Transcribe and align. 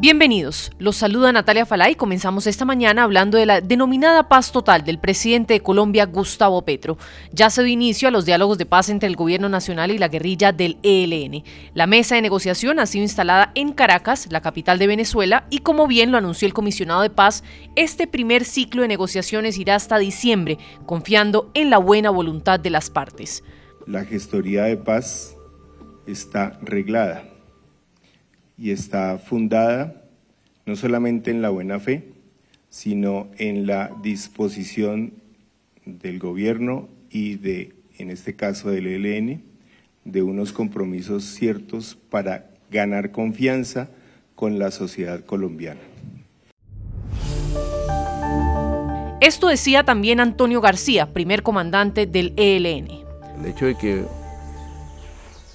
Bienvenidos, 0.00 0.70
los 0.78 0.94
saluda 0.94 1.32
Natalia 1.32 1.66
Falay. 1.66 1.96
Comenzamos 1.96 2.46
esta 2.46 2.64
mañana 2.64 3.02
hablando 3.02 3.36
de 3.36 3.46
la 3.46 3.60
denominada 3.60 4.28
paz 4.28 4.52
total 4.52 4.84
del 4.84 5.00
presidente 5.00 5.54
de 5.54 5.60
Colombia, 5.60 6.06
Gustavo 6.06 6.62
Petro. 6.62 6.98
Ya 7.32 7.50
se 7.50 7.64
dio 7.64 7.72
inicio 7.72 8.06
a 8.06 8.12
los 8.12 8.24
diálogos 8.24 8.58
de 8.58 8.66
paz 8.66 8.90
entre 8.90 9.08
el 9.08 9.16
gobierno 9.16 9.48
nacional 9.48 9.90
y 9.90 9.98
la 9.98 10.06
guerrilla 10.06 10.52
del 10.52 10.78
ELN. 10.84 11.42
La 11.74 11.88
mesa 11.88 12.14
de 12.14 12.22
negociación 12.22 12.78
ha 12.78 12.86
sido 12.86 13.02
instalada 13.02 13.50
en 13.56 13.72
Caracas, 13.72 14.28
la 14.30 14.40
capital 14.40 14.78
de 14.78 14.86
Venezuela, 14.86 15.48
y 15.50 15.58
como 15.58 15.88
bien 15.88 16.12
lo 16.12 16.18
anunció 16.18 16.46
el 16.46 16.54
comisionado 16.54 17.02
de 17.02 17.10
paz, 17.10 17.42
este 17.74 18.06
primer 18.06 18.44
ciclo 18.44 18.82
de 18.82 18.88
negociaciones 18.88 19.58
irá 19.58 19.74
hasta 19.74 19.98
diciembre, 19.98 20.58
confiando 20.86 21.50
en 21.54 21.70
la 21.70 21.78
buena 21.78 22.10
voluntad 22.10 22.60
de 22.60 22.70
las 22.70 22.88
partes. 22.88 23.42
La 23.84 24.04
gestoría 24.04 24.62
de 24.62 24.76
paz 24.76 25.34
está 26.06 26.56
reglada 26.62 27.24
y 28.58 28.72
está 28.72 29.18
fundada 29.18 30.04
no 30.66 30.76
solamente 30.76 31.30
en 31.30 31.40
la 31.40 31.48
buena 31.48 31.80
fe, 31.80 32.04
sino 32.68 33.28
en 33.38 33.66
la 33.66 33.90
disposición 34.02 35.14
del 35.86 36.18
gobierno 36.18 36.88
y 37.10 37.36
de, 37.36 37.74
en 37.96 38.10
este 38.10 38.36
caso 38.36 38.70
del 38.70 38.86
ELN, 38.86 39.42
de 40.04 40.22
unos 40.22 40.52
compromisos 40.52 41.24
ciertos 41.24 41.96
para 42.10 42.50
ganar 42.70 43.12
confianza 43.12 43.88
con 44.34 44.58
la 44.58 44.70
sociedad 44.70 45.24
colombiana. 45.24 45.80
Esto 49.20 49.48
decía 49.48 49.84
también 49.84 50.20
Antonio 50.20 50.60
García, 50.60 51.12
primer 51.12 51.42
comandante 51.42 52.06
del 52.06 52.34
ELN. 52.36 52.88
El 53.40 53.46
hecho 53.46 53.66
de 53.66 53.74
que 53.76 54.04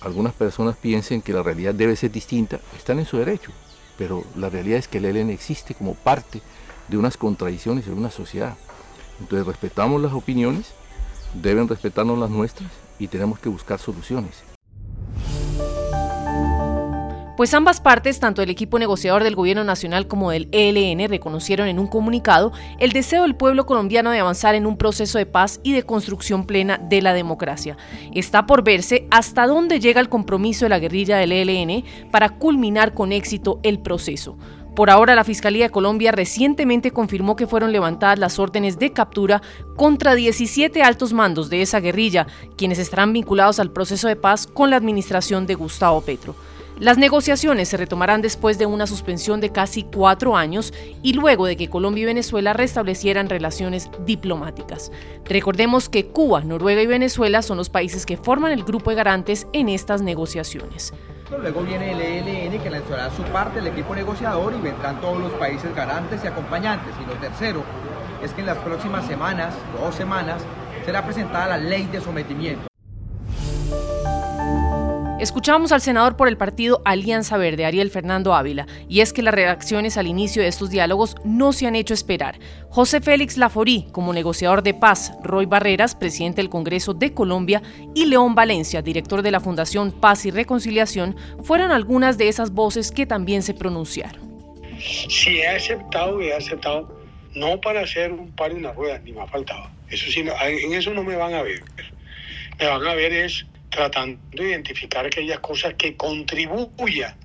algunas 0.03 0.33
personas 0.33 0.75
piensen 0.75 1.21
que 1.21 1.33
la 1.33 1.43
realidad 1.43 1.73
debe 1.73 1.95
ser 1.95 2.11
distinta, 2.11 2.59
están 2.75 2.99
en 2.99 3.05
su 3.05 3.17
derecho, 3.17 3.51
pero 3.97 4.23
la 4.35 4.49
realidad 4.49 4.79
es 4.79 4.87
que 4.87 4.97
el 4.97 5.05
ELN 5.05 5.29
existe 5.29 5.75
como 5.75 5.95
parte 5.95 6.41
de 6.87 6.97
unas 6.97 7.17
contradicciones 7.17 7.87
en 7.87 7.93
una 7.93 8.11
sociedad. 8.11 8.55
Entonces 9.19 9.47
respetamos 9.47 10.01
las 10.01 10.13
opiniones, 10.13 10.73
deben 11.33 11.67
respetarnos 11.67 12.17
las 12.17 12.29
nuestras 12.29 12.71
y 12.99 13.07
tenemos 13.07 13.39
que 13.39 13.49
buscar 13.49 13.79
soluciones. 13.79 14.52
Pues 17.35 17.51
ambas 17.55 17.81
partes, 17.81 18.19
tanto 18.19 18.43
el 18.43 18.51
equipo 18.51 18.77
negociador 18.77 19.23
del 19.23 19.35
Gobierno 19.35 19.63
Nacional 19.63 20.07
como 20.07 20.29
del 20.29 20.49
ELN, 20.51 21.09
reconocieron 21.09 21.67
en 21.67 21.79
un 21.79 21.87
comunicado 21.87 22.51
el 22.77 22.91
deseo 22.91 23.23
del 23.23 23.35
pueblo 23.35 23.65
colombiano 23.65 24.11
de 24.11 24.19
avanzar 24.19 24.53
en 24.53 24.67
un 24.67 24.77
proceso 24.77 25.17
de 25.17 25.25
paz 25.25 25.59
y 25.63 25.71
de 25.71 25.81
construcción 25.81 26.45
plena 26.45 26.77
de 26.77 27.01
la 27.01 27.15
democracia. 27.15 27.75
Está 28.13 28.45
por 28.45 28.63
verse 28.63 29.07
hasta 29.09 29.47
dónde 29.47 29.79
llega 29.79 29.99
el 29.99 30.09
compromiso 30.09 30.65
de 30.65 30.69
la 30.69 30.77
guerrilla 30.77 31.17
del 31.17 31.31
ELN 31.31 31.83
para 32.11 32.37
culminar 32.37 32.93
con 32.93 33.11
éxito 33.11 33.59
el 33.63 33.79
proceso. 33.79 34.37
Por 34.75 34.91
ahora, 34.91 35.15
la 35.15 35.23
Fiscalía 35.23 35.65
de 35.65 35.71
Colombia 35.71 36.11
recientemente 36.11 36.91
confirmó 36.91 37.35
que 37.35 37.47
fueron 37.47 37.71
levantadas 37.71 38.19
las 38.19 38.37
órdenes 38.37 38.77
de 38.77 38.91
captura 38.91 39.41
contra 39.75 40.13
17 40.13 40.83
altos 40.83 41.13
mandos 41.13 41.49
de 41.49 41.63
esa 41.63 41.79
guerrilla, 41.79 42.27
quienes 42.57 42.77
estarán 42.77 43.11
vinculados 43.11 43.59
al 43.59 43.71
proceso 43.71 44.07
de 44.07 44.15
paz 44.15 44.45
con 44.45 44.69
la 44.69 44.75
administración 44.75 45.47
de 45.47 45.55
Gustavo 45.55 46.01
Petro. 46.01 46.35
Las 46.79 46.97
negociaciones 46.97 47.69
se 47.69 47.77
retomarán 47.77 48.21
después 48.21 48.57
de 48.57 48.65
una 48.65 48.87
suspensión 48.87 49.39
de 49.39 49.51
casi 49.51 49.83
cuatro 49.83 50.35
años 50.35 50.73
y 51.03 51.13
luego 51.13 51.45
de 51.45 51.55
que 51.55 51.69
Colombia 51.69 52.01
y 52.01 52.05
Venezuela 52.05 52.51
restablecieran 52.53 53.29
relaciones 53.29 53.91
diplomáticas. 54.05 54.91
Recordemos 55.23 55.87
que 55.87 56.07
Cuba, 56.07 56.41
Noruega 56.41 56.81
y 56.81 56.87
Venezuela 56.87 57.43
son 57.43 57.57
los 57.57 57.69
países 57.69 58.07
que 58.07 58.17
forman 58.17 58.51
el 58.51 58.63
grupo 58.63 58.89
de 58.89 58.95
garantes 58.95 59.47
en 59.53 59.69
estas 59.69 60.01
negociaciones. 60.01 60.93
Luego 61.29 61.61
viene 61.61 61.91
el 61.91 62.01
ELN 62.01 62.59
que 62.61 62.69
lanzará 62.69 63.09
su 63.11 63.23
parte, 63.23 63.59
el 63.59 63.67
equipo 63.67 63.93
negociador 63.93 64.53
y 64.53 64.61
vendrán 64.61 64.99
todos 64.99 65.19
los 65.19 65.31
países 65.33 65.73
garantes 65.75 66.23
y 66.23 66.27
acompañantes. 66.27 66.93
Y 67.01 67.05
lo 67.05 67.13
tercero 67.13 67.63
es 68.23 68.33
que 68.33 68.41
en 68.41 68.47
las 68.47 68.57
próximas 68.57 69.05
semanas, 69.05 69.53
dos 69.79 69.93
semanas, 69.93 70.41
será 70.85 71.05
presentada 71.05 71.55
la 71.55 71.57
ley 71.57 71.85
de 71.85 72.01
sometimiento. 72.01 72.72
Escuchamos 75.23 75.71
al 75.71 75.79
senador 75.79 76.17
por 76.17 76.27
el 76.27 76.35
partido 76.35 76.81
Alianza 76.83 77.37
Verde, 77.37 77.63
Ariel 77.63 77.89
Fernando 77.89 78.35
Ávila, 78.35 78.67
y 78.89 78.99
es 78.99 79.13
que 79.13 79.21
las 79.21 79.33
reacciones 79.33 79.97
al 79.97 80.07
inicio 80.07 80.41
de 80.41 80.49
estos 80.49 80.69
diálogos 80.69 81.15
no 81.23 81.53
se 81.53 81.65
han 81.65 81.77
hecho 81.77 81.93
esperar. 81.93 82.37
José 82.67 82.99
Félix 82.99 83.37
Laforí, 83.37 83.87
como 83.93 84.11
negociador 84.11 84.63
de 84.63 84.73
paz, 84.73 85.13
Roy 85.23 85.45
Barreras, 85.45 85.95
presidente 85.95 86.41
del 86.41 86.49
Congreso 86.49 86.93
de 86.93 87.13
Colombia, 87.13 87.61
y 87.95 88.07
León 88.07 88.35
Valencia, 88.35 88.81
director 88.81 89.21
de 89.21 89.31
la 89.31 89.39
Fundación 89.39 89.93
Paz 89.93 90.25
y 90.25 90.31
Reconciliación, 90.31 91.15
fueron 91.41 91.71
algunas 91.71 92.17
de 92.17 92.27
esas 92.27 92.51
voces 92.51 92.91
que 92.91 93.05
también 93.05 93.43
se 93.43 93.53
pronunciaron. 93.53 94.29
Si 94.77 95.37
he 95.37 95.47
aceptado, 95.47 96.19
he 96.19 96.33
aceptado 96.33 97.01
no 97.33 97.61
para 97.61 97.83
hacer 97.83 98.11
un 98.11 98.29
par 98.33 98.51
de 98.51 98.59
una 98.59 98.73
rueda, 98.73 98.99
ni 98.99 99.13
me 99.13 99.21
ha 99.21 99.27
faltado. 99.27 99.69
Eso 99.89 100.05
sí, 100.11 100.19
en 100.19 100.73
eso 100.73 100.93
no 100.93 101.01
me 101.01 101.15
van 101.15 101.33
a 101.33 101.43
ver. 101.43 101.63
Me 102.59 102.67
van 102.67 102.85
a 102.85 102.93
ver 102.93 103.13
es 103.13 103.45
tratando 103.73 104.19
de 104.31 104.49
identificar 104.49 105.05
aquellas 105.05 105.39
cosas 105.39 105.73
que 105.75 105.95
contribuyan 105.97 107.15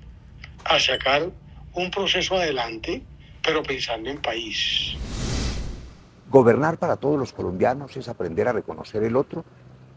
a 0.65 0.79
sacar 0.79 1.29
un 1.73 1.91
proceso 1.91 2.35
adelante, 2.35 3.03
pero 3.43 3.61
pensando 3.63 4.09
en 4.09 4.17
país. 4.17 4.95
Gobernar 6.29 6.77
para 6.77 6.97
todos 6.97 7.17
los 7.17 7.33
colombianos 7.33 7.95
es 7.97 8.07
aprender 8.07 8.47
a 8.47 8.53
reconocer 8.53 9.03
el 9.03 9.15
otro 9.15 9.45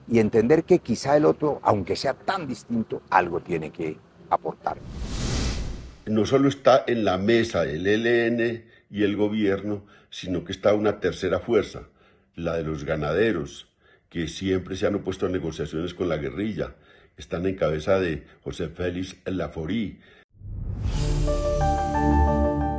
y 0.08 0.18
entender 0.18 0.64
que 0.64 0.78
quizá 0.78 1.16
el 1.16 1.24
otro, 1.24 1.60
aunque 1.62 1.96
sea 1.96 2.14
tan 2.14 2.46
distinto, 2.46 3.02
algo 3.10 3.40
tiene 3.40 3.70
que 3.70 3.96
aportar. 4.30 4.78
No 6.06 6.26
solo 6.26 6.48
está 6.48 6.84
en 6.86 7.04
la 7.04 7.16
mesa 7.18 7.64
el 7.64 7.86
ELN 7.86 8.64
y 8.90 9.04
el 9.04 9.16
gobierno, 9.16 9.84
sino 10.10 10.44
que 10.44 10.52
está 10.52 10.74
una 10.74 11.00
tercera 11.00 11.40
fuerza, 11.40 11.82
la 12.34 12.56
de 12.56 12.64
los 12.64 12.84
ganaderos, 12.84 13.71
que 14.12 14.28
siempre 14.28 14.76
se 14.76 14.86
han 14.86 14.94
opuesto 14.94 15.24
a 15.24 15.30
negociaciones 15.30 15.94
con 15.94 16.08
la 16.10 16.18
guerrilla. 16.18 16.74
Están 17.16 17.46
en 17.46 17.56
cabeza 17.56 17.98
de 17.98 18.24
José 18.42 18.68
Félix 18.68 19.16
Laforí. 19.24 20.00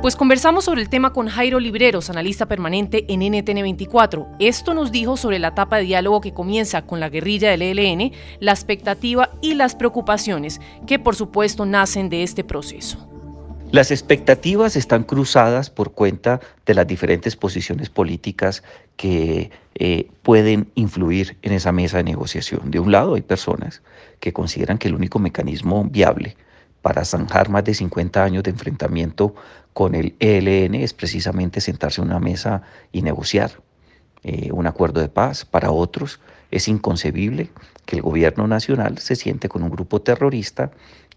Pues 0.00 0.14
conversamos 0.16 0.66
sobre 0.66 0.82
el 0.82 0.88
tema 0.88 1.12
con 1.12 1.28
Jairo 1.28 1.58
Libreros, 1.58 2.08
analista 2.08 2.46
permanente 2.46 3.04
en 3.08 3.20
NTN 3.20 3.62
24. 3.62 4.28
Esto 4.38 4.74
nos 4.74 4.92
dijo 4.92 5.16
sobre 5.16 5.40
la 5.40 5.48
etapa 5.48 5.78
de 5.78 5.84
diálogo 5.84 6.20
que 6.20 6.34
comienza 6.34 6.82
con 6.82 7.00
la 7.00 7.08
guerrilla 7.08 7.50
del 7.50 7.62
ELN, 7.62 8.12
la 8.38 8.52
expectativa 8.52 9.30
y 9.40 9.54
las 9.54 9.74
preocupaciones 9.74 10.60
que 10.86 11.00
por 11.00 11.16
supuesto 11.16 11.66
nacen 11.66 12.10
de 12.10 12.22
este 12.22 12.44
proceso. 12.44 13.13
Las 13.72 13.90
expectativas 13.90 14.76
están 14.76 15.02
cruzadas 15.02 15.68
por 15.68 15.92
cuenta 15.92 16.40
de 16.64 16.74
las 16.74 16.86
diferentes 16.86 17.34
posiciones 17.34 17.90
políticas 17.90 18.62
que 18.96 19.50
eh, 19.74 20.08
pueden 20.22 20.70
influir 20.76 21.36
en 21.42 21.52
esa 21.52 21.72
mesa 21.72 21.96
de 21.96 22.04
negociación. 22.04 22.70
De 22.70 22.78
un 22.78 22.92
lado 22.92 23.14
hay 23.14 23.22
personas 23.22 23.82
que 24.20 24.32
consideran 24.32 24.78
que 24.78 24.88
el 24.88 24.94
único 24.94 25.18
mecanismo 25.18 25.84
viable 25.84 26.36
para 26.82 27.04
zanjar 27.04 27.48
más 27.48 27.64
de 27.64 27.74
50 27.74 28.22
años 28.22 28.42
de 28.42 28.50
enfrentamiento 28.50 29.34
con 29.72 29.94
el 29.94 30.14
ELN 30.20 30.74
es 30.76 30.92
precisamente 30.92 31.60
sentarse 31.60 32.00
en 32.00 32.08
una 32.08 32.20
mesa 32.20 32.62
y 32.92 33.02
negociar 33.02 33.50
eh, 34.22 34.50
un 34.52 34.66
acuerdo 34.66 35.00
de 35.00 35.08
paz. 35.08 35.44
Para 35.44 35.70
otros 35.70 36.20
es 36.50 36.68
inconcebible 36.68 37.50
que 37.86 37.96
el 37.96 38.02
gobierno 38.02 38.46
nacional 38.46 38.98
se 38.98 39.16
siente 39.16 39.48
con 39.48 39.62
un 39.62 39.70
grupo 39.70 40.00
terrorista 40.00 40.70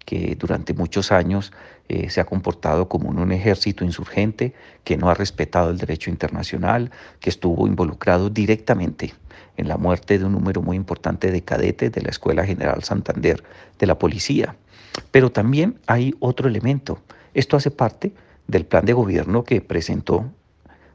que 0.08 0.38
durante 0.40 0.74
muchos 0.74 1.12
años 1.12 1.52
eh, 1.90 2.10
se 2.10 2.22
ha 2.22 2.26
comportado 2.26 2.88
como 2.88 3.10
un, 3.10 3.32
ejército 3.34 3.84
insurgente, 3.84 4.54
que 4.86 4.96
no 4.96 5.10
ha 5.10 5.14
respetado 5.14 5.70
el 5.70 5.78
derecho 5.78 6.10
internacional, 6.10 6.92
que 7.20 7.30
estuvo 7.30 7.68
involucrado 7.68 8.30
directamente 8.30 9.14
en 9.58 9.68
la 9.68 9.76
muerte 9.76 10.18
de 10.18 10.24
un 10.24 10.32
número 10.32 10.62
muy 10.62 10.78
importante 10.78 11.30
de 11.30 11.42
cadetes 11.42 11.92
de 11.92 12.02
la 12.02 12.10
Escuela 12.10 12.46
General 12.46 12.82
Santander 12.86 13.44
de 13.80 13.86
la 13.86 14.00
Policía. 14.00 14.56
Pero 15.12 15.30
también 15.30 15.78
hay 15.88 16.16
otro 16.22 16.48
elemento. 16.48 17.02
Esto 17.34 17.58
hace 17.58 17.70
parte 17.70 18.14
del 18.48 18.66
plan 18.66 18.86
de 18.86 18.94
gobierno 18.94 19.44
que 19.44 19.60
presentó 19.60 20.32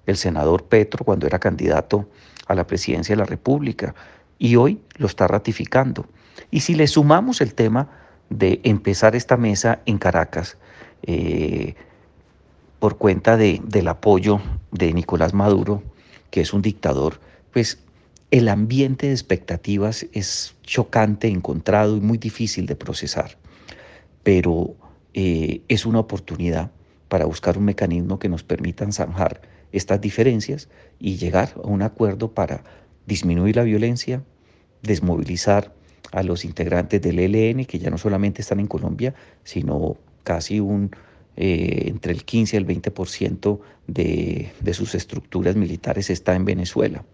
el 0.07 0.17
senador 0.17 0.65
Petro 0.65 1.05
cuando 1.05 1.27
era 1.27 1.39
candidato 1.39 2.09
a 2.47 2.55
la 2.55 2.67
presidencia 2.67 3.13
de 3.13 3.21
la 3.21 3.27
República 3.27 3.95
y 4.39 4.57
hoy 4.57 4.81
lo 4.97 5.07
está 5.07 5.29
ratificando. 5.29 6.07
Y 6.51 6.61
si 6.61 6.75
le 6.75 6.87
sumamos 6.87 7.43
el 7.43 7.53
tema 7.53 8.02
de 8.33 8.61
empezar 8.65 9.15
esta 9.15 9.37
mesa 9.37 9.81
en 9.87 9.99
Caracas 9.99 10.57
eh, 11.03 11.75
por 12.79 12.99
cuenta 12.99 13.37
de, 13.37 13.61
del 13.65 13.89
apoyo 13.89 14.41
de 14.71 14.93
Nicolás 14.93 15.35
Maduro, 15.35 15.83
que 16.31 16.41
es 16.41 16.53
un 16.53 16.63
dictador, 16.63 17.21
pues 17.53 17.79
el 18.31 18.49
ambiente 18.49 19.07
de 19.09 19.13
expectativas 19.13 20.07
es 20.13 20.55
chocante, 20.63 21.29
encontrado 21.29 21.97
y 21.97 22.01
muy 22.01 22.19
difícil 22.19 22.67
de 22.67 22.77
procesar, 22.77 23.37
pero 24.23 24.75
eh, 25.15 25.61
es 25.69 25.85
una 25.85 26.01
oportunidad 26.01 26.71
para 27.09 27.27
buscar 27.27 27.59
un 27.59 27.65
mecanismo 27.65 28.19
que 28.19 28.31
nos 28.31 28.43
permita 28.43 28.91
zanjar 28.91 29.43
estas 29.71 30.01
diferencias 30.01 30.69
y 30.99 31.17
llegar 31.17 31.53
a 31.63 31.67
un 31.67 31.83
acuerdo 31.83 32.33
para 32.33 32.65
disminuir 33.07 33.57
la 33.57 33.65
violencia, 33.65 34.23
desmovilizar 34.83 35.75
a 36.11 36.23
los 36.23 36.45
integrantes 36.45 37.01
del 37.01 37.19
ELN, 37.19 37.65
que 37.65 37.79
ya 37.79 37.91
no 37.91 37.99
solamente 37.99 38.43
están 38.43 38.61
en 38.61 38.67
Colombia, 38.67 39.15
sino 39.45 39.97
casi 40.25 40.61
un 40.61 40.91
eh, 41.37 41.85
entre 41.87 42.13
el 42.13 42.25
15 42.25 42.57
y 42.57 42.59
el 42.59 42.67
20% 42.67 43.61
de, 43.87 44.53
de 44.61 44.75
sus 44.75 44.95
estructuras 44.95 45.57
militares 45.57 46.11
está 46.11 46.35
en 46.35 46.45
Venezuela. 46.45 47.05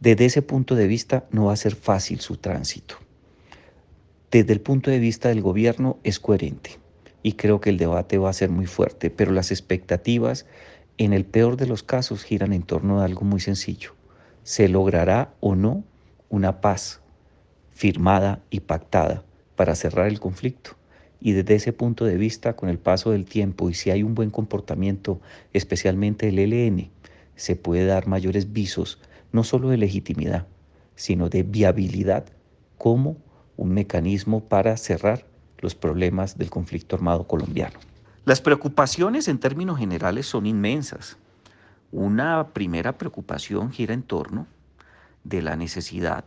Desde 0.00 0.24
ese 0.24 0.42
punto 0.42 0.74
de 0.74 0.86
vista 0.86 1.26
no 1.30 1.46
va 1.46 1.52
a 1.52 1.56
ser 1.56 1.74
fácil 1.74 2.20
su 2.20 2.36
tránsito. 2.36 2.96
Desde 4.30 4.54
el 4.54 4.62
punto 4.62 4.90
de 4.90 4.98
vista 4.98 5.28
del 5.28 5.42
gobierno 5.42 5.98
es 6.02 6.18
coherente 6.18 6.78
y 7.22 7.34
creo 7.34 7.60
que 7.60 7.68
el 7.68 7.76
debate 7.76 8.16
va 8.16 8.30
a 8.30 8.32
ser 8.32 8.48
muy 8.48 8.66
fuerte, 8.66 9.10
pero 9.10 9.32
las 9.32 9.50
expectativas 9.50 10.46
en 10.96 11.12
el 11.12 11.26
peor 11.26 11.58
de 11.58 11.66
los 11.66 11.82
casos 11.82 12.24
giran 12.24 12.54
en 12.54 12.62
torno 12.62 13.00
a 13.00 13.04
algo 13.04 13.22
muy 13.26 13.40
sencillo. 13.40 13.94
¿Se 14.42 14.68
logrará 14.68 15.34
o 15.40 15.54
no 15.54 15.84
una 16.30 16.62
paz 16.62 17.01
firmada 17.74 18.40
y 18.50 18.60
pactada 18.60 19.22
para 19.56 19.74
cerrar 19.74 20.08
el 20.08 20.20
conflicto? 20.20 20.72
Y 21.20 21.32
desde 21.32 21.54
ese 21.54 21.72
punto 21.72 22.04
de 22.04 22.16
vista, 22.16 22.56
con 22.56 22.68
el 22.68 22.78
paso 22.78 23.12
del 23.12 23.24
tiempo 23.24 23.70
y 23.70 23.74
si 23.74 23.90
hay 23.90 24.02
un 24.02 24.14
buen 24.14 24.30
comportamiento, 24.30 25.20
especialmente 25.52 26.26
del 26.26 26.38
ELN, 26.38 26.90
se 27.36 27.56
puede 27.56 27.86
dar 27.86 28.06
mayores 28.06 28.52
visos, 28.52 28.98
no 29.30 29.44
solo 29.44 29.68
de 29.68 29.76
legitimidad, 29.76 30.46
sino 30.96 31.28
de 31.28 31.44
viabilidad 31.44 32.24
como 32.76 33.16
un 33.56 33.72
mecanismo 33.72 34.40
para 34.40 34.76
cerrar 34.76 35.24
los 35.58 35.74
problemas 35.74 36.36
del 36.36 36.50
conflicto 36.50 36.96
armado 36.96 37.26
colombiano. 37.26 37.78
Las 38.24 38.40
preocupaciones 38.40 39.28
en 39.28 39.38
términos 39.38 39.78
generales 39.78 40.26
son 40.26 40.46
inmensas. 40.46 41.16
Una 41.92 42.48
primera 42.52 42.98
preocupación 42.98 43.70
gira 43.70 43.94
en 43.94 44.02
torno 44.02 44.46
de 45.24 45.42
la 45.42 45.56
necesidad 45.56 46.24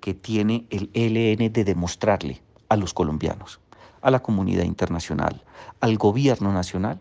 que 0.00 0.14
tiene 0.14 0.66
el 0.70 0.90
ELN 0.94 1.52
de 1.52 1.64
demostrarle 1.64 2.42
a 2.68 2.76
los 2.76 2.94
colombianos, 2.94 3.60
a 4.02 4.10
la 4.10 4.20
comunidad 4.22 4.64
internacional, 4.64 5.42
al 5.80 5.98
gobierno 5.98 6.52
nacional, 6.52 7.00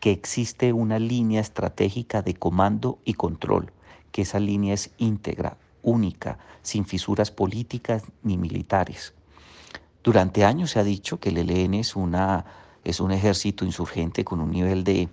que 0.00 0.12
existe 0.12 0.72
una 0.72 0.98
línea 0.98 1.40
estratégica 1.40 2.22
de 2.22 2.34
comando 2.34 2.98
y 3.04 3.14
control, 3.14 3.72
que 4.12 4.22
esa 4.22 4.38
línea 4.38 4.74
es 4.74 4.90
íntegra, 4.98 5.56
única, 5.82 6.38
sin 6.62 6.84
fisuras 6.84 7.30
políticas 7.30 8.04
ni 8.22 8.36
militares. 8.36 9.14
Durante 10.02 10.44
años 10.44 10.70
se 10.70 10.78
ha 10.78 10.84
dicho 10.84 11.18
que 11.18 11.30
el 11.30 11.38
ELN 11.38 11.74
es 11.74 11.96
una 11.96 12.44
es 12.86 13.00
un 13.00 13.10
ejército 13.10 13.64
insurgente 13.64 14.24
con 14.24 14.40
un 14.40 14.52
nivel 14.52 14.84
de, 14.84 15.08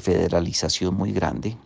federalización 0.00 0.94
muy 0.94 1.12
grande, 1.12 1.58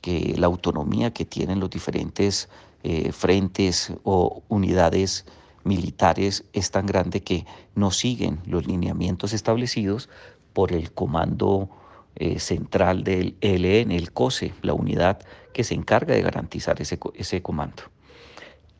que 0.00 0.34
la 0.36 0.46
autonomía 0.46 1.12
que 1.12 1.24
tienen 1.24 1.60
los 1.60 1.70
diferentes 1.70 2.48
eh, 2.82 3.12
frentes 3.12 3.92
o 4.04 4.42
unidades 4.48 5.24
militares 5.64 6.44
es 6.52 6.70
tan 6.70 6.86
grande 6.86 7.22
que 7.22 7.46
no 7.74 7.90
siguen 7.90 8.40
los 8.46 8.66
lineamientos 8.66 9.32
establecidos 9.32 10.08
por 10.52 10.72
el 10.72 10.92
comando 10.92 11.70
eh, 12.16 12.38
central 12.40 13.04
del 13.04 13.36
ELN, 13.40 13.92
el 13.92 14.12
COSE, 14.12 14.52
la 14.62 14.74
unidad 14.74 15.20
que 15.52 15.64
se 15.64 15.74
encarga 15.74 16.14
de 16.14 16.22
garantizar 16.22 16.80
ese, 16.80 16.98
ese 17.14 17.42
comando. 17.42 17.84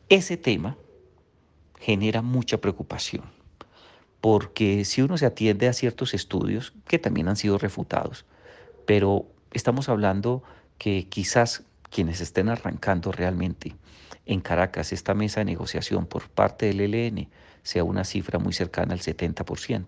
Ese 0.09 0.37
tema 0.37 0.77
genera 1.79 2.21
mucha 2.21 2.59
preocupación 2.59 3.23
porque 4.23 4.85
si 4.85 5.01
uno 5.01 5.17
se 5.17 5.25
atiende 5.25 5.67
a 5.67 5.73
ciertos 5.73 6.13
estudios 6.13 6.71
que 6.87 6.97
también 6.97 7.27
han 7.27 7.35
sido 7.35 7.57
refutados, 7.57 8.25
pero 8.85 9.25
estamos 9.51 9.89
hablando 9.89 10.43
que 10.77 11.07
quizás 11.09 11.63
quienes 11.89 12.21
estén 12.21 12.49
arrancando 12.49 13.11
realmente 13.11 13.75
en 14.25 14.41
Caracas 14.41 14.93
esta 14.93 15.13
mesa 15.13 15.41
de 15.41 15.45
negociación 15.45 16.05
por 16.05 16.29
parte 16.29 16.67
del 16.67 16.81
ELN 16.81 17.27
sea 17.61 17.83
una 17.83 18.03
cifra 18.03 18.39
muy 18.39 18.53
cercana 18.53 18.93
al 18.93 18.99
70%. 18.99 19.85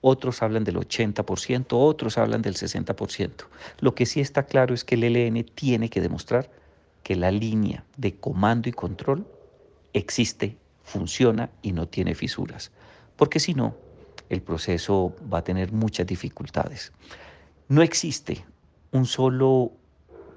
Otros 0.00 0.42
hablan 0.42 0.64
del 0.64 0.76
80%, 0.76 1.66
otros 1.70 2.18
hablan 2.18 2.42
del 2.42 2.54
60%. 2.54 3.46
Lo 3.80 3.94
que 3.94 4.06
sí 4.06 4.20
está 4.20 4.44
claro 4.44 4.74
es 4.74 4.84
que 4.84 4.94
el 4.94 5.04
ELN 5.04 5.44
tiene 5.44 5.88
que 5.88 6.00
demostrar 6.00 6.50
que 7.02 7.16
la 7.16 7.30
línea 7.30 7.84
de 7.96 8.16
comando 8.16 8.68
y 8.68 8.72
control 8.72 9.26
existe, 9.92 10.56
funciona 10.84 11.50
y 11.62 11.72
no 11.72 11.88
tiene 11.88 12.14
fisuras 12.14 12.70
porque 13.16 13.40
si 13.40 13.54
no, 13.54 13.74
el 14.28 14.42
proceso 14.42 15.14
va 15.32 15.38
a 15.38 15.44
tener 15.44 15.72
muchas 15.72 16.06
dificultades. 16.06 16.92
No 17.68 17.82
existe 17.82 18.44
un 18.92 19.06
solo 19.06 19.72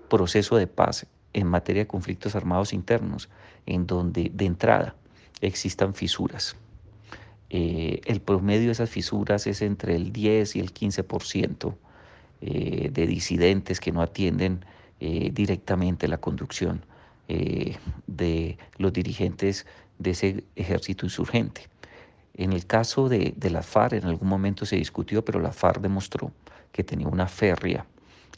proceso 0.09 0.57
de 0.57 0.67
paz 0.67 1.05
en 1.33 1.47
materia 1.47 1.83
de 1.83 1.87
conflictos 1.87 2.35
armados 2.35 2.73
internos 2.73 3.29
en 3.65 3.87
donde 3.87 4.31
de 4.33 4.45
entrada 4.45 4.95
existan 5.41 5.93
fisuras. 5.93 6.55
Eh, 7.49 8.01
el 8.05 8.21
promedio 8.21 8.67
de 8.67 8.73
esas 8.73 8.89
fisuras 8.89 9.47
es 9.47 9.61
entre 9.61 9.95
el 9.95 10.11
10 10.11 10.55
y 10.55 10.59
el 10.59 10.73
15% 10.73 11.75
eh, 12.41 12.89
de 12.91 13.07
disidentes 13.07 13.79
que 13.79 13.91
no 13.91 14.01
atienden 14.01 14.65
eh, 14.99 15.31
directamente 15.33 16.07
la 16.07 16.17
conducción 16.17 16.85
de 18.07 18.57
los 18.79 18.91
dirigentes 18.91 19.67
de 19.99 20.09
ese 20.09 20.43
ejército 20.55 21.05
insurgente. 21.05 21.67
En 22.33 22.53
el 22.53 22.65
caso 22.65 23.07
de, 23.07 23.35
la 23.51 23.61
FARC, 23.61 23.93
en 23.93 24.05
algún 24.05 24.27
momento 24.27 24.65
se 24.65 24.77
discutió, 24.77 25.23
pero 25.23 25.39
la 25.39 25.51
FARC 25.51 25.79
demostró 25.79 26.31
que 26.71 26.83
tenía 26.83 27.07
una 27.07 27.27
férrea 27.27 27.85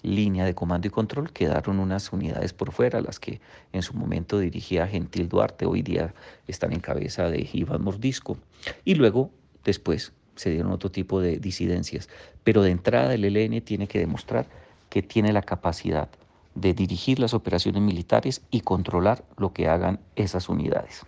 línea 0.01 0.45
de 0.45 0.55
comando 0.55 0.87
y 0.87 0.91
control, 0.91 1.31
quedaron 1.31 1.79
unas 1.79 2.11
unidades 2.11 2.53
por 2.53 2.71
fuera, 2.71 3.01
las 3.01 3.19
que 3.19 3.41
en 3.71 3.81
su 3.81 3.93
momento 3.93 4.39
dirigía 4.39 4.87
Gentil 4.87 5.29
Duarte, 5.29 5.65
hoy 5.65 5.81
día 5.81 6.13
están 6.47 6.73
en 6.73 6.79
cabeza 6.79 7.29
de 7.29 7.47
Iván 7.53 7.83
Mordisco. 7.83 8.37
Y 8.85 8.95
luego, 8.95 9.31
después, 9.63 10.13
se 10.35 10.49
dieron 10.49 10.71
otro 10.71 10.91
tipo 10.91 11.21
de 11.21 11.37
disidencias. 11.37 12.09
Pero 12.43 12.63
de 12.63 12.71
entrada 12.71 13.13
el 13.13 13.25
ELN 13.25 13.61
tiene 13.61 13.87
que 13.87 13.99
demostrar 13.99 14.47
que 14.89 15.01
tiene 15.01 15.33
la 15.33 15.41
capacidad 15.41 16.09
de 16.55 16.73
dirigir 16.73 17.19
las 17.19 17.33
operaciones 17.33 17.81
militares 17.81 18.41
y 18.51 18.61
controlar 18.61 19.23
lo 19.37 19.53
que 19.53 19.67
hagan 19.67 19.99
esas 20.15 20.49
unidades. 20.49 21.05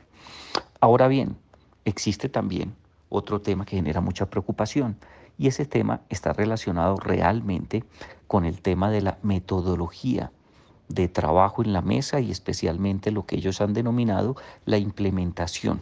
Ahora 0.79 1.07
bien, 1.07 1.35
existe 1.85 2.29
también 2.29 2.75
otro 3.09 3.41
tema 3.41 3.65
que 3.65 3.75
genera 3.75 4.01
mucha 4.01 4.29
preocupación 4.29 4.97
y 5.37 5.47
ese 5.47 5.65
tema 5.65 6.01
está 6.09 6.33
relacionado 6.33 6.97
realmente 6.97 7.83
con 8.27 8.45
el 8.45 8.61
tema 8.61 8.89
de 8.89 9.01
la 9.01 9.17
metodología 9.23 10.31
de 10.87 11.07
trabajo 11.07 11.63
en 11.63 11.73
la 11.73 11.81
mesa 11.81 12.19
y 12.19 12.31
especialmente 12.31 13.11
lo 13.11 13.25
que 13.25 13.37
ellos 13.37 13.61
han 13.61 13.73
denominado 13.73 14.35
la 14.65 14.77
implementación 14.77 15.79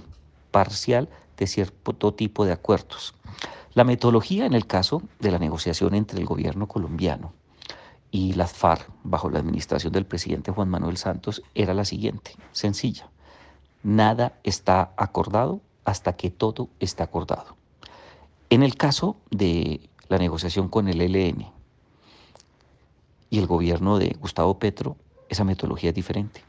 parcial 0.51 1.09
de 1.37 1.47
cierto 1.47 2.13
tipo 2.13 2.45
de 2.45 2.53
acuerdos. 2.53 3.15
La 3.73 3.83
metodología 3.83 4.45
en 4.45 4.53
el 4.53 4.67
caso 4.67 5.01
de 5.19 5.31
la 5.31 5.39
negociación 5.39 5.95
entre 5.95 6.19
el 6.19 6.25
gobierno 6.25 6.67
colombiano 6.67 7.33
y 8.11 8.33
las 8.33 8.51
FARC 8.51 8.89
bajo 9.03 9.29
la 9.29 9.39
administración 9.39 9.93
del 9.93 10.05
presidente 10.05 10.51
Juan 10.51 10.69
Manuel 10.69 10.97
Santos 10.97 11.41
era 11.55 11.73
la 11.73 11.85
siguiente, 11.85 12.35
sencilla. 12.51 13.09
Nada 13.83 14.33
está 14.43 14.91
acordado 14.97 15.61
hasta 15.85 16.13
que 16.13 16.29
todo 16.29 16.69
está 16.79 17.05
acordado. 17.05 17.60
En 18.51 18.63
el 18.63 18.75
caso 18.75 19.15
de 19.29 19.79
la 20.09 20.17
negociación 20.17 20.67
con 20.67 20.89
el 20.89 20.99
ELN 20.99 21.45
y 23.29 23.39
el 23.39 23.47
gobierno 23.47 23.97
de 23.97 24.13
Gustavo 24.19 24.59
Petro, 24.59 24.97
esa 25.29 25.45
metodología 25.45 25.91
es 25.91 25.95
diferente. 25.95 26.41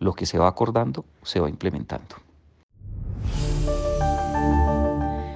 Lo 0.00 0.14
que 0.14 0.26
se 0.26 0.36
va 0.36 0.48
acordando 0.48 1.04
se 1.22 1.38
va 1.38 1.48
implementando. 1.48 2.16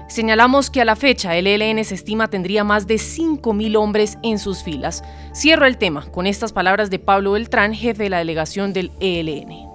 Señalamos 0.08 0.70
que 0.70 0.80
a 0.80 0.84
la 0.84 0.96
fecha 0.96 1.36
el 1.36 1.46
ELN 1.46 1.84
se 1.84 1.94
estima 1.94 2.26
tendría 2.26 2.64
más 2.64 2.88
de 2.88 2.96
5.000 2.96 3.76
hombres 3.76 4.18
en 4.24 4.40
sus 4.40 4.64
filas. 4.64 5.04
Cierro 5.32 5.66
el 5.66 5.78
tema 5.78 6.10
con 6.10 6.26
estas 6.26 6.52
palabras 6.52 6.90
de 6.90 6.98
Pablo 6.98 7.32
Beltrán, 7.32 7.74
jefe 7.74 8.02
de 8.02 8.10
la 8.10 8.18
delegación 8.18 8.72
del 8.72 8.90
ELN. 8.98 9.68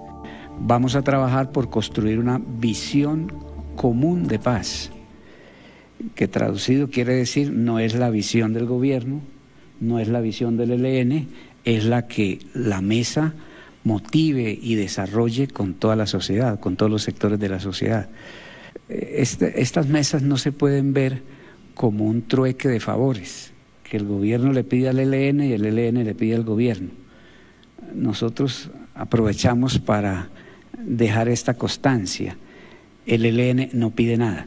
Vamos 0.58 0.94
a 0.94 1.00
trabajar 1.00 1.52
por 1.52 1.70
construir 1.70 2.18
una 2.18 2.38
visión 2.38 3.32
común 3.76 4.28
de 4.28 4.38
paz, 4.38 4.90
que 6.14 6.28
traducido 6.28 6.88
quiere 6.88 7.14
decir 7.14 7.52
no 7.52 7.78
es 7.78 7.94
la 7.94 8.10
visión 8.10 8.52
del 8.52 8.66
gobierno, 8.66 9.20
no 9.80 9.98
es 9.98 10.08
la 10.08 10.20
visión 10.20 10.56
del 10.56 10.72
ELN, 10.84 11.28
es 11.64 11.84
la 11.84 12.06
que 12.06 12.40
la 12.54 12.80
mesa 12.80 13.34
motive 13.84 14.58
y 14.60 14.74
desarrolle 14.74 15.48
con 15.48 15.74
toda 15.74 15.96
la 15.96 16.06
sociedad, 16.06 16.60
con 16.60 16.76
todos 16.76 16.90
los 16.90 17.02
sectores 17.02 17.38
de 17.38 17.48
la 17.48 17.60
sociedad. 17.60 18.08
Este, 18.88 19.60
estas 19.60 19.88
mesas 19.88 20.22
no 20.22 20.36
se 20.36 20.52
pueden 20.52 20.92
ver 20.92 21.22
como 21.74 22.04
un 22.04 22.22
trueque 22.22 22.68
de 22.68 22.80
favores, 22.80 23.52
que 23.84 23.96
el 23.96 24.04
gobierno 24.04 24.52
le 24.52 24.64
pide 24.64 24.88
al 24.88 24.98
ELN 24.98 25.42
y 25.42 25.52
el 25.52 25.64
ELN 25.64 26.04
le 26.04 26.14
pide 26.14 26.34
al 26.34 26.44
gobierno. 26.44 26.90
Nosotros 27.94 28.70
aprovechamos 28.94 29.78
para 29.78 30.28
dejar 30.78 31.28
esta 31.28 31.54
constancia 31.54 32.36
el 33.08 33.24
ELN 33.24 33.70
no 33.72 33.90
pide 33.90 34.16
nada. 34.16 34.46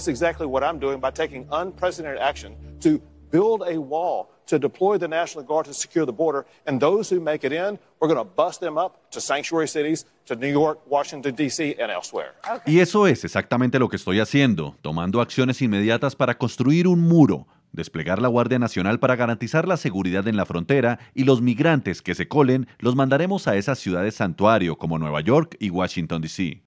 That's 0.00 0.08
exactly 0.08 0.46
what 0.46 0.64
I'm 0.64 0.78
doing 0.78 0.98
by 0.98 1.10
taking 1.10 1.46
unprecedented 1.52 2.20
action 2.20 2.56
to 2.80 3.02
build 3.30 3.62
a 3.66 3.78
wall, 3.78 4.30
to 4.46 4.58
deploy 4.58 4.96
the 4.96 5.06
National 5.06 5.44
Guard 5.44 5.66
to 5.66 5.74
secure 5.74 6.06
the 6.06 6.12
border. 6.12 6.46
And 6.66 6.80
those 6.80 7.10
who 7.10 7.20
make 7.20 7.44
it 7.44 7.52
in, 7.52 7.78
we're 8.00 8.08
going 8.08 8.16
to 8.16 8.24
bust 8.24 8.60
them 8.60 8.78
up 8.78 9.10
to 9.10 9.20
sanctuary 9.20 9.68
cities, 9.68 10.06
to 10.24 10.36
New 10.36 10.48
York, 10.48 10.78
Washington, 10.86 11.34
D.C., 11.34 11.76
and 11.78 11.90
elsewhere. 11.92 12.32
Y 12.66 12.80
eso 12.80 13.06
es 13.06 13.24
exactamente 13.24 13.78
lo 13.78 13.90
que 13.90 13.96
estoy 13.96 14.20
haciendo, 14.20 14.74
tomando 14.80 15.20
acciones 15.20 15.60
inmediatas 15.60 16.16
para 16.16 16.38
construir 16.38 16.88
un 16.88 17.00
muro, 17.02 17.46
desplegar 17.72 18.22
la 18.22 18.28
Guardia 18.28 18.58
Nacional 18.58 19.00
para 19.00 19.16
garantizar 19.16 19.68
la 19.68 19.76
seguridad 19.76 20.26
en 20.28 20.38
la 20.38 20.46
frontera 20.46 20.98
y 21.14 21.24
los 21.24 21.42
migrantes 21.42 22.00
que 22.00 22.14
se 22.14 22.26
colen 22.26 22.68
los 22.78 22.96
mandaremos 22.96 23.46
a 23.48 23.56
esas 23.56 23.78
ciudades 23.78 24.14
santuario 24.14 24.78
como 24.78 24.98
Nueva 24.98 25.20
York 25.20 25.56
y 25.60 25.68
Washington, 25.68 26.22
D.C. 26.22 26.62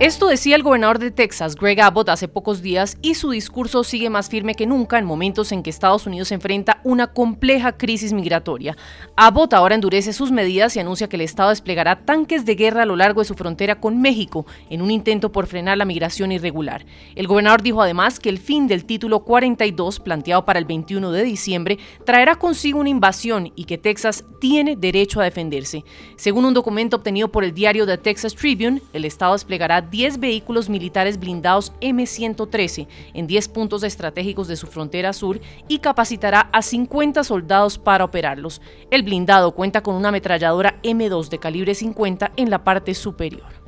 Esto 0.00 0.28
decía 0.28 0.56
el 0.56 0.62
gobernador 0.62 0.98
de 0.98 1.10
Texas, 1.10 1.56
Greg 1.56 1.78
Abbott, 1.82 2.08
hace 2.08 2.26
pocos 2.26 2.62
días 2.62 2.96
y 3.02 3.16
su 3.16 3.32
discurso 3.32 3.84
sigue 3.84 4.08
más 4.08 4.30
firme 4.30 4.54
que 4.54 4.64
nunca 4.64 4.98
en 4.98 5.04
momentos 5.04 5.52
en 5.52 5.62
que 5.62 5.68
Estados 5.68 6.06
Unidos 6.06 6.32
enfrenta 6.32 6.80
una 6.84 7.08
compleja 7.08 7.76
crisis 7.76 8.14
migratoria. 8.14 8.78
Abbott 9.14 9.52
ahora 9.52 9.74
endurece 9.74 10.14
sus 10.14 10.32
medidas 10.32 10.74
y 10.74 10.80
anuncia 10.80 11.06
que 11.06 11.16
el 11.16 11.20
Estado 11.20 11.50
desplegará 11.50 12.06
tanques 12.06 12.46
de 12.46 12.54
guerra 12.54 12.84
a 12.84 12.86
lo 12.86 12.96
largo 12.96 13.20
de 13.20 13.26
su 13.26 13.34
frontera 13.34 13.78
con 13.78 14.00
México 14.00 14.46
en 14.70 14.80
un 14.80 14.90
intento 14.90 15.32
por 15.32 15.46
frenar 15.46 15.76
la 15.76 15.84
migración 15.84 16.32
irregular. 16.32 16.86
El 17.14 17.26
gobernador 17.26 17.60
dijo 17.60 17.82
además 17.82 18.20
que 18.20 18.30
el 18.30 18.38
fin 18.38 18.68
del 18.68 18.86
título 18.86 19.20
42, 19.24 20.00
planteado 20.00 20.46
para 20.46 20.58
el 20.58 20.64
21 20.64 21.12
de 21.12 21.24
diciembre, 21.24 21.78
traerá 22.06 22.36
consigo 22.36 22.80
una 22.80 22.88
invasión 22.88 23.52
y 23.54 23.64
que 23.64 23.76
Texas 23.76 24.24
tiene 24.40 24.76
derecho 24.76 25.20
a 25.20 25.24
defenderse. 25.24 25.84
Según 26.16 26.46
un 26.46 26.54
documento 26.54 26.96
obtenido 26.96 27.30
por 27.30 27.44
el 27.44 27.52
diario 27.52 27.84
The 27.84 27.98
Texas 27.98 28.34
Tribune, 28.34 28.80
el 28.94 29.04
Estado 29.04 29.34
desplegará 29.34 29.89
10 29.90 30.20
vehículos 30.20 30.68
militares 30.68 31.18
blindados 31.18 31.72
M113 31.80 32.86
en 33.14 33.26
10 33.26 33.48
puntos 33.48 33.82
estratégicos 33.82 34.48
de 34.48 34.56
su 34.56 34.66
frontera 34.66 35.12
sur 35.12 35.40
y 35.68 35.78
capacitará 35.78 36.48
a 36.52 36.62
50 36.62 37.24
soldados 37.24 37.78
para 37.78 38.04
operarlos. 38.04 38.60
El 38.90 39.02
blindado 39.02 39.52
cuenta 39.52 39.82
con 39.82 39.94
una 39.94 40.08
ametralladora 40.08 40.80
M2 40.82 41.28
de 41.28 41.38
calibre 41.38 41.74
50 41.74 42.32
en 42.36 42.50
la 42.50 42.64
parte 42.64 42.94
superior. 42.94 43.60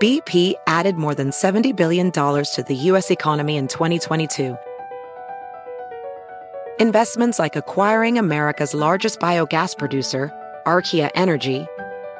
BP 0.00 0.54
added 0.68 0.94
more 0.94 1.16
than 1.16 1.30
$70 1.30 1.74
billion 1.74 2.12
to 2.12 2.64
the 2.68 2.74
U.S. 2.92 3.10
economy 3.10 3.56
in 3.56 3.66
2022. 3.66 4.56
Investments 6.78 7.40
like 7.40 7.56
acquiring 7.56 8.16
America's 8.18 8.72
largest 8.72 9.18
biogas 9.18 9.76
producer, 9.76 10.30
Archaea 10.64 11.10
Energy, 11.16 11.66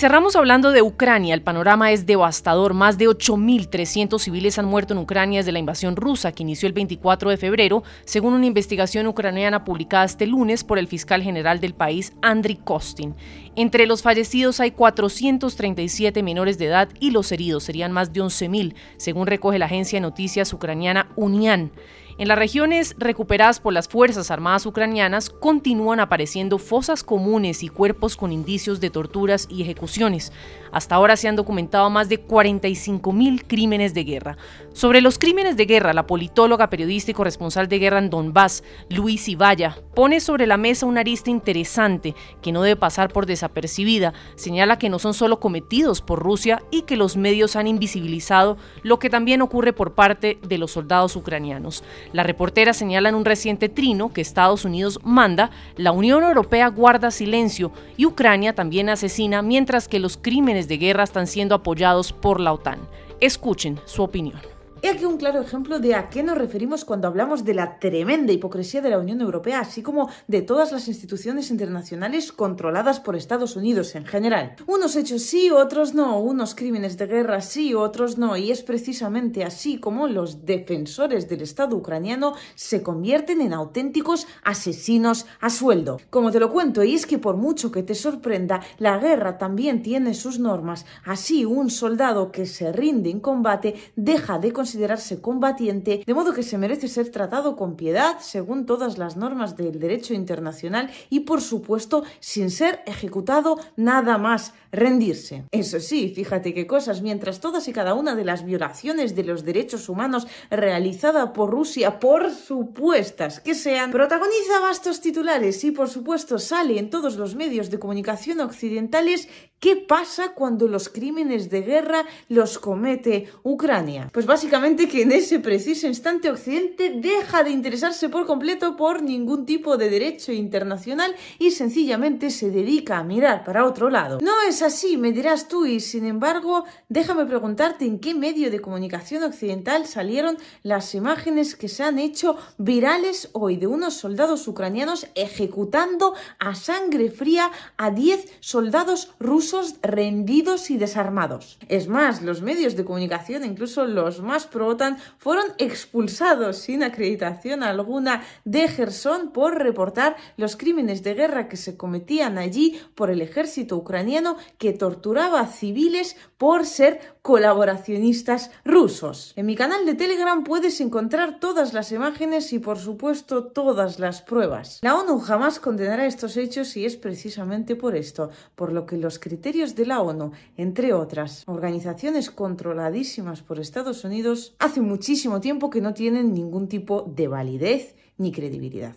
Cerramos 0.00 0.34
hablando 0.34 0.70
de 0.70 0.80
Ucrania. 0.80 1.34
El 1.34 1.42
panorama 1.42 1.92
es 1.92 2.06
devastador. 2.06 2.72
Más 2.72 2.96
de 2.96 3.06
8.300 3.06 4.18
civiles 4.18 4.58
han 4.58 4.64
muerto 4.64 4.94
en 4.94 4.98
Ucrania 5.00 5.40
desde 5.40 5.52
la 5.52 5.58
invasión 5.58 5.94
rusa 5.94 6.32
que 6.32 6.42
inició 6.42 6.68
el 6.68 6.72
24 6.72 7.28
de 7.28 7.36
febrero, 7.36 7.82
según 8.06 8.32
una 8.32 8.46
investigación 8.46 9.06
ucraniana 9.06 9.62
publicada 9.62 10.06
este 10.06 10.26
lunes 10.26 10.64
por 10.64 10.78
el 10.78 10.88
fiscal 10.88 11.22
general 11.22 11.60
del 11.60 11.74
país, 11.74 12.14
Andriy 12.22 12.56
Kostin. 12.56 13.14
Entre 13.56 13.86
los 13.86 14.00
fallecidos 14.00 14.58
hay 14.60 14.70
437 14.70 16.22
menores 16.22 16.56
de 16.56 16.64
edad 16.64 16.88
y 16.98 17.10
los 17.10 17.30
heridos 17.30 17.64
serían 17.64 17.92
más 17.92 18.10
de 18.14 18.22
11.000, 18.22 18.74
según 18.96 19.26
recoge 19.26 19.58
la 19.58 19.66
agencia 19.66 19.98
de 19.98 20.00
noticias 20.00 20.50
ucraniana 20.54 21.10
Unian. 21.14 21.72
En 22.20 22.28
las 22.28 22.38
regiones 22.38 22.94
recuperadas 22.98 23.60
por 23.60 23.72
las 23.72 23.88
Fuerzas 23.88 24.30
Armadas 24.30 24.66
ucranianas 24.66 25.30
continúan 25.30 26.00
apareciendo 26.00 26.58
fosas 26.58 27.02
comunes 27.02 27.62
y 27.62 27.68
cuerpos 27.68 28.14
con 28.14 28.30
indicios 28.30 28.78
de 28.78 28.90
torturas 28.90 29.46
y 29.48 29.62
ejecuciones. 29.62 30.30
Hasta 30.70 30.96
ahora 30.96 31.16
se 31.16 31.28
han 31.28 31.36
documentado 31.36 31.88
más 31.88 32.10
de 32.10 32.22
45.000 32.22 33.44
crímenes 33.46 33.94
de 33.94 34.04
guerra. 34.04 34.36
Sobre 34.74 35.00
los 35.00 35.18
crímenes 35.18 35.56
de 35.56 35.64
guerra, 35.64 35.94
la 35.94 36.06
politóloga, 36.06 36.68
periodista 36.68 37.10
y 37.10 37.14
corresponsal 37.14 37.68
de 37.68 37.78
guerra 37.78 38.00
en 38.00 38.10
Donbass, 38.10 38.64
Luis 38.90 39.26
Ibaya, 39.26 39.78
pone 39.94 40.20
sobre 40.20 40.46
la 40.46 40.58
mesa 40.58 40.84
una 40.84 41.00
arista 41.00 41.30
interesante 41.30 42.14
que 42.42 42.52
no 42.52 42.60
debe 42.60 42.76
pasar 42.76 43.10
por 43.10 43.24
desapercibida. 43.24 44.12
Señala 44.34 44.78
que 44.78 44.90
no 44.90 44.98
son 44.98 45.14
solo 45.14 45.40
cometidos 45.40 46.02
por 46.02 46.18
Rusia 46.18 46.62
y 46.70 46.82
que 46.82 46.98
los 46.98 47.16
medios 47.16 47.56
han 47.56 47.66
invisibilizado 47.66 48.58
lo 48.82 48.98
que 48.98 49.08
también 49.08 49.40
ocurre 49.40 49.72
por 49.72 49.94
parte 49.94 50.38
de 50.46 50.58
los 50.58 50.72
soldados 50.72 51.16
ucranianos. 51.16 51.82
La 52.12 52.22
reportera 52.22 52.72
señala 52.72 53.08
en 53.08 53.14
un 53.14 53.24
reciente 53.24 53.68
trino 53.68 54.12
que 54.12 54.20
Estados 54.20 54.64
Unidos 54.64 54.98
manda, 55.04 55.50
la 55.76 55.92
Unión 55.92 56.24
Europea 56.24 56.68
guarda 56.68 57.10
silencio 57.10 57.70
y 57.96 58.06
Ucrania 58.06 58.54
también 58.54 58.88
asesina 58.88 59.42
mientras 59.42 59.86
que 59.86 60.00
los 60.00 60.16
crímenes 60.16 60.66
de 60.66 60.78
guerra 60.78 61.04
están 61.04 61.26
siendo 61.26 61.54
apoyados 61.54 62.12
por 62.12 62.40
la 62.40 62.52
OTAN. 62.52 62.80
Escuchen 63.20 63.78
su 63.84 64.02
opinión. 64.02 64.49
He 64.82 64.88
aquí 64.88 65.04
un 65.04 65.18
claro 65.18 65.42
ejemplo 65.42 65.78
de 65.78 65.94
a 65.94 66.08
qué 66.08 66.22
nos 66.22 66.38
referimos 66.38 66.86
cuando 66.86 67.06
hablamos 67.06 67.44
de 67.44 67.52
la 67.52 67.78
tremenda 67.78 68.32
hipocresía 68.32 68.80
de 68.80 68.88
la 68.88 68.98
Unión 68.98 69.20
Europea, 69.20 69.60
así 69.60 69.82
como 69.82 70.08
de 70.26 70.40
todas 70.40 70.72
las 70.72 70.88
instituciones 70.88 71.50
internacionales 71.50 72.32
controladas 72.32 72.98
por 72.98 73.14
Estados 73.14 73.56
Unidos 73.56 73.94
en 73.94 74.06
general. 74.06 74.56
Unos 74.66 74.96
hechos 74.96 75.20
sí, 75.20 75.50
otros 75.50 75.92
no, 75.92 76.18
unos 76.18 76.54
crímenes 76.54 76.96
de 76.96 77.06
guerra 77.06 77.42
sí, 77.42 77.74
otros 77.74 78.16
no, 78.16 78.38
y 78.38 78.50
es 78.50 78.62
precisamente 78.62 79.44
así 79.44 79.78
como 79.78 80.08
los 80.08 80.46
defensores 80.46 81.28
del 81.28 81.42
Estado 81.42 81.76
ucraniano 81.76 82.32
se 82.54 82.82
convierten 82.82 83.42
en 83.42 83.52
auténticos 83.52 84.26
asesinos 84.44 85.26
a 85.42 85.50
sueldo. 85.50 85.98
Como 86.08 86.30
te 86.30 86.40
lo 86.40 86.50
cuento, 86.50 86.82
y 86.82 86.94
es 86.94 87.04
que 87.04 87.18
por 87.18 87.36
mucho 87.36 87.70
que 87.70 87.82
te 87.82 87.94
sorprenda, 87.94 88.62
la 88.78 88.96
guerra 88.96 89.36
también 89.36 89.82
tiene 89.82 90.14
sus 90.14 90.38
normas. 90.38 90.86
Así, 91.04 91.44
un 91.44 91.68
soldado 91.68 92.32
que 92.32 92.46
se 92.46 92.72
rinde 92.72 93.10
en 93.10 93.20
combate 93.20 93.74
deja 93.94 94.38
de 94.38 94.54
considerarse 94.70 95.20
combatiente, 95.20 96.04
de 96.06 96.14
modo 96.14 96.32
que 96.32 96.44
se 96.44 96.56
merece 96.56 96.86
ser 96.86 97.10
tratado 97.10 97.56
con 97.56 97.74
piedad 97.74 98.18
según 98.20 98.66
todas 98.66 98.98
las 98.98 99.16
normas 99.16 99.56
del 99.56 99.80
derecho 99.80 100.14
internacional 100.14 100.90
y 101.08 101.20
por 101.20 101.40
supuesto 101.40 102.04
sin 102.20 102.52
ser 102.52 102.80
ejecutado 102.86 103.58
nada 103.74 104.16
más 104.16 104.54
rendirse. 104.70 105.42
Eso 105.50 105.80
sí, 105.80 106.12
fíjate 106.14 106.54
qué 106.54 106.68
cosas, 106.68 107.02
mientras 107.02 107.40
todas 107.40 107.66
y 107.66 107.72
cada 107.72 107.94
una 107.94 108.14
de 108.14 108.24
las 108.24 108.44
violaciones 108.44 109.16
de 109.16 109.24
los 109.24 109.44
derechos 109.44 109.88
humanos 109.88 110.28
realizada 110.50 111.32
por 111.32 111.50
Rusia, 111.50 111.98
por 111.98 112.30
supuestas 112.30 113.40
que 113.40 113.56
sean, 113.56 113.90
protagoniza 113.90 114.60
vastos 114.60 115.00
titulares 115.00 115.64
y 115.64 115.72
por 115.72 115.88
supuesto 115.88 116.38
sale 116.38 116.78
en 116.78 116.90
todos 116.90 117.16
los 117.16 117.34
medios 117.34 117.70
de 117.70 117.80
comunicación 117.80 118.40
occidentales 118.40 119.26
¿Qué 119.60 119.76
pasa 119.76 120.32
cuando 120.32 120.68
los 120.68 120.88
crímenes 120.88 121.50
de 121.50 121.60
guerra 121.60 122.06
los 122.30 122.58
comete 122.58 123.28
Ucrania? 123.42 124.08
Pues 124.10 124.24
básicamente 124.24 124.59
que 124.60 125.02
en 125.02 125.12
ese 125.12 125.38
preciso 125.38 125.86
instante 125.86 126.30
Occidente 126.30 126.92
deja 126.94 127.42
de 127.42 127.50
interesarse 127.50 128.10
por 128.10 128.26
completo 128.26 128.76
por 128.76 129.02
ningún 129.02 129.46
tipo 129.46 129.78
de 129.78 129.88
derecho 129.88 130.32
internacional 130.32 131.14
y 131.38 131.52
sencillamente 131.52 132.28
se 132.30 132.50
dedica 132.50 132.98
a 132.98 133.02
mirar 133.02 133.42
para 133.42 133.64
otro 133.64 133.88
lado. 133.88 134.18
No 134.20 134.32
es 134.46 134.60
así, 134.60 134.98
me 134.98 135.12
dirás 135.12 135.48
tú, 135.48 135.64
y 135.64 135.80
sin 135.80 136.04
embargo, 136.04 136.64
déjame 136.90 137.24
preguntarte 137.24 137.86
en 137.86 138.00
qué 138.00 138.14
medio 138.14 138.50
de 138.50 138.60
comunicación 138.60 139.22
occidental 139.22 139.86
salieron 139.86 140.36
las 140.62 140.94
imágenes 140.94 141.56
que 141.56 141.68
se 141.68 141.82
han 141.82 141.98
hecho 141.98 142.36
virales 142.58 143.30
hoy 143.32 143.56
de 143.56 143.66
unos 143.66 143.94
soldados 143.94 144.46
ucranianos 144.46 145.06
ejecutando 145.14 146.14
a 146.38 146.54
sangre 146.54 147.10
fría 147.10 147.50
a 147.78 147.90
10 147.90 148.40
soldados 148.40 149.14
rusos 149.18 149.76
rendidos 149.82 150.70
y 150.70 150.76
desarmados. 150.76 151.58
Es 151.68 151.88
más, 151.88 152.20
los 152.20 152.42
medios 152.42 152.76
de 152.76 152.84
comunicación, 152.84 153.44
incluso 153.44 153.86
los 153.86 154.20
más 154.20 154.49
pro-OTAN 154.50 154.98
fueron 155.18 155.46
expulsados 155.58 156.58
sin 156.58 156.82
acreditación 156.82 157.62
alguna 157.62 158.22
de 158.44 158.68
Gerson 158.68 159.32
por 159.32 159.58
reportar 159.58 160.16
los 160.36 160.56
crímenes 160.56 161.02
de 161.02 161.14
guerra 161.14 161.48
que 161.48 161.56
se 161.56 161.76
cometían 161.76 162.38
allí 162.38 162.80
por 162.94 163.10
el 163.10 163.22
ejército 163.22 163.76
ucraniano 163.76 164.36
que 164.58 164.72
torturaba 164.72 165.40
a 165.40 165.46
civiles 165.46 166.16
por 166.38 166.66
ser 166.66 167.00
colaboracionistas 167.22 168.50
rusos. 168.64 169.32
En 169.36 169.46
mi 169.46 169.54
canal 169.54 169.84
de 169.84 169.94
Telegram 169.94 170.42
puedes 170.42 170.80
encontrar 170.80 171.38
todas 171.38 171.74
las 171.74 171.92
imágenes 171.92 172.52
y 172.52 172.58
por 172.58 172.78
supuesto 172.78 173.44
todas 173.44 173.98
las 173.98 174.22
pruebas. 174.22 174.78
La 174.82 174.94
ONU 174.96 175.20
jamás 175.20 175.60
condenará 175.60 176.06
estos 176.06 176.36
hechos 176.36 176.76
y 176.76 176.86
es 176.86 176.96
precisamente 176.96 177.76
por 177.76 177.94
esto, 177.94 178.30
por 178.54 178.72
lo 178.72 178.86
que 178.86 178.96
los 178.96 179.18
criterios 179.18 179.74
de 179.74 179.86
la 179.86 180.00
ONU, 180.00 180.32
entre 180.56 180.94
otras 180.94 181.44
organizaciones 181.46 182.30
controladísimas 182.30 183.42
por 183.42 183.60
Estados 183.60 184.04
Unidos, 184.04 184.39
hace 184.58 184.80
muchísimo 184.80 185.40
tiempo 185.40 185.70
que 185.70 185.80
no 185.80 185.94
tienen 185.94 186.32
ningún 186.34 186.68
tipo 186.68 187.02
de 187.14 187.28
validez 187.28 187.94
ni 188.16 188.32
credibilidad. 188.32 188.96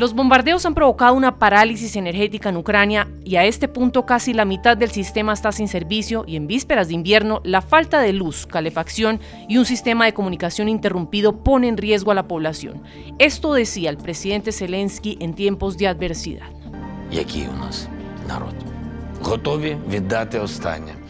Los 0.00 0.14
bombardeos 0.14 0.64
han 0.64 0.74
provocado 0.74 1.12
una 1.12 1.38
parálisis 1.38 1.94
energética 1.94 2.48
en 2.48 2.56
Ucrania 2.56 3.06
y 3.22 3.36
a 3.36 3.44
este 3.44 3.68
punto 3.68 4.06
casi 4.06 4.32
la 4.32 4.46
mitad 4.46 4.74
del 4.74 4.90
sistema 4.90 5.34
está 5.34 5.52
sin 5.52 5.68
servicio 5.68 6.24
y 6.26 6.36
en 6.36 6.46
vísperas 6.46 6.88
de 6.88 6.94
invierno 6.94 7.42
la 7.44 7.60
falta 7.60 8.00
de 8.00 8.14
luz, 8.14 8.46
calefacción 8.46 9.20
y 9.46 9.58
un 9.58 9.66
sistema 9.66 10.06
de 10.06 10.14
comunicación 10.14 10.70
interrumpido 10.70 11.44
pone 11.44 11.68
en 11.68 11.76
riesgo 11.76 12.12
a 12.12 12.14
la 12.14 12.26
población. 12.26 12.82
Esto 13.18 13.52
decía 13.52 13.90
el 13.90 13.98
presidente 13.98 14.52
Zelensky 14.52 15.18
en 15.20 15.34
tiempos 15.34 15.76
de 15.76 15.88
adversidad. 15.88 16.48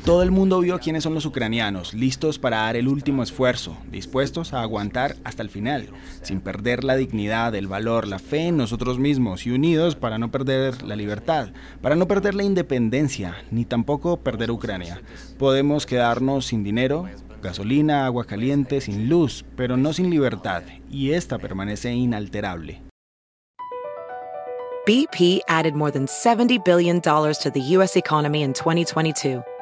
Todo 0.04 0.22
el 0.22 0.30
mundo 0.30 0.60
vio 0.60 0.78
quiénes 0.78 1.04
son 1.04 1.12
los 1.12 1.26
ucranianos, 1.26 1.92
listos 1.92 2.38
para 2.38 2.58
dar 2.58 2.74
el 2.74 2.88
último 2.88 3.22
esfuerzo, 3.22 3.76
dispuestos 3.92 4.54
a 4.54 4.62
aguantar 4.62 5.16
hasta 5.24 5.42
el 5.42 5.50
final, 5.50 5.88
sin 6.22 6.40
perder 6.40 6.84
la 6.84 6.96
dignidad, 6.96 7.54
el 7.54 7.66
valor, 7.66 8.08
la 8.08 8.18
fe 8.18 8.46
en 8.46 8.56
nosotros 8.56 8.98
mismos 8.98 9.46
y 9.46 9.50
unidos 9.50 9.96
para 9.96 10.16
no 10.16 10.30
perder 10.30 10.82
la 10.82 10.96
libertad, 10.96 11.50
para 11.82 11.96
no 11.96 12.08
perder 12.08 12.34
la 12.34 12.44
independencia, 12.44 13.44
ni 13.50 13.66
tampoco 13.66 14.16
perder 14.16 14.50
Ucrania. 14.50 15.02
Podemos 15.38 15.84
quedarnos 15.84 16.46
sin 16.46 16.64
dinero, 16.64 17.06
gasolina, 17.42 18.06
agua 18.06 18.24
caliente, 18.24 18.80
sin 18.80 19.10
luz, 19.10 19.44
pero 19.54 19.76
no 19.76 19.92
sin 19.92 20.08
libertad, 20.08 20.62
y 20.90 21.12
esta 21.12 21.38
permanece 21.38 21.92
inalterable. 21.92 22.80
BP 24.86 25.42
added 25.46 25.74
more 25.74 25.92
than 25.92 26.06
$70 26.06 26.64
billion 26.64 27.02
to 27.02 27.50
the 27.52 27.60
U.S. 27.76 27.98
economy 27.98 28.42
in 28.42 28.54
2022 28.54 29.42